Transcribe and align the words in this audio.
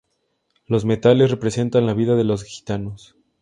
Los 0.65 0.83
metales 0.83 1.29
representan 1.29 1.85
la 1.85 1.93
vida 1.93 2.15
de 2.15 2.23
los 2.23 2.41
gitanos. 2.43 3.15